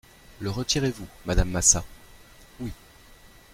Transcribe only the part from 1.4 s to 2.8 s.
Massat? Oui.